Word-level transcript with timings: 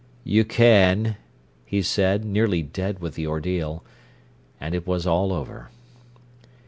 "You 0.23 0.45
can," 0.45 1.15
he 1.63 1.83
said, 1.83 2.25
nearly 2.25 2.63
dead 2.63 2.97
with 2.97 3.13
the 3.13 3.27
ordeal. 3.27 3.83
And 4.59 4.73
it 4.73 4.87
was 4.87 5.05
all 5.05 5.31
over. 5.31 5.69